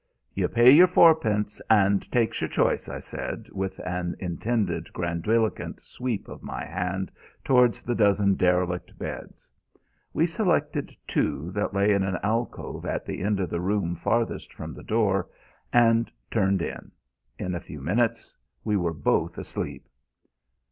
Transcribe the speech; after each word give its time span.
"You 0.33 0.47
pay 0.47 0.71
your 0.71 0.87
fourpence 0.87 1.61
and 1.69 2.11
takes 2.11 2.41
your 2.41 2.49
choice," 2.49 2.89
I 2.89 2.97
said, 2.97 3.47
with 3.51 3.77
an 3.85 4.15
intended 4.17 4.91
grandiloquent 4.93 5.79
sweep 5.85 6.27
of 6.27 6.41
my 6.41 6.65
hand 6.65 7.11
towards 7.43 7.83
the 7.83 7.93
dozen 7.93 8.33
derelict 8.33 8.97
beds. 8.97 9.47
We 10.11 10.25
selected 10.25 10.91
two 11.05 11.51
that 11.51 11.75
lay 11.75 11.93
in 11.93 12.01
an 12.01 12.17
alcove 12.23 12.83
at 12.87 13.05
the 13.05 13.21
end 13.21 13.39
of 13.39 13.51
the 13.51 13.61
room 13.61 13.95
farthest 13.95 14.51
from 14.55 14.73
the 14.73 14.81
door, 14.81 15.29
and 15.71 16.11
turned 16.31 16.63
in. 16.63 16.91
In 17.37 17.53
a 17.53 17.59
few 17.59 17.79
minutes 17.79 18.35
we 18.63 18.77
were 18.77 18.93
both 18.93 19.37
asleep. 19.37 19.87